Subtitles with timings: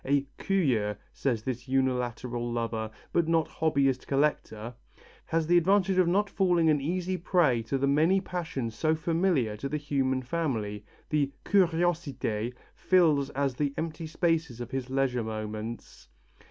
[0.03, 4.73] "...A curieux," says this unilateral lover but not hobbyist collector,
[5.27, 9.55] "has the advantage of not falling an easy prey to the many passions so familiar
[9.57, 16.07] to the human family: the curiosité fills all the empty spaces of his leisure moments.